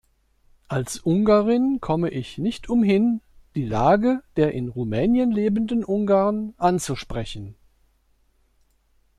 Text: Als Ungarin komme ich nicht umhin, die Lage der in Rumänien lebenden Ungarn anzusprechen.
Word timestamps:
Als 0.67 0.97
Ungarin 1.05 1.77
komme 1.79 2.09
ich 2.09 2.39
nicht 2.39 2.69
umhin, 2.69 3.21
die 3.53 3.65
Lage 3.65 4.23
der 4.35 4.51
in 4.51 4.67
Rumänien 4.69 5.29
lebenden 5.31 5.83
Ungarn 5.85 6.55
anzusprechen. 6.57 7.53